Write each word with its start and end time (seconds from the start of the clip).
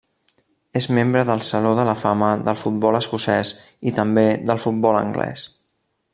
És 0.79 0.85
membre 0.97 1.21
del 1.29 1.43
saló 1.49 1.73
de 1.79 1.85
la 1.89 1.95
fama 2.05 2.31
del 2.47 2.59
futbol 2.63 2.99
escocès 3.01 3.53
i 3.93 3.95
també 4.01 4.27
del 4.51 4.63
futbol 4.65 4.99
anglès. 5.03 5.47